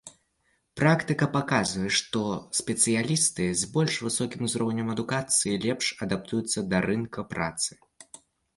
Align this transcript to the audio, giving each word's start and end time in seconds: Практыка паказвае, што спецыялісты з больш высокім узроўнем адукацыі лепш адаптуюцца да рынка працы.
Практыка 0.79 1.25
паказвае, 1.35 1.89
што 1.97 2.21
спецыялісты 2.61 3.45
з 3.61 3.71
больш 3.77 3.93
высокім 4.07 4.41
узроўнем 4.49 4.87
адукацыі 4.97 5.61
лепш 5.69 5.85
адаптуюцца 6.09 6.59
да 6.75 6.83
рынка 6.91 7.21
працы. 7.39 7.71